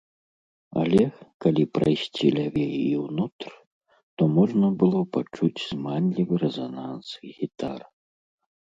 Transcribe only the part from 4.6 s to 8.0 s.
было пачуць зманлівы рэзананс гітар.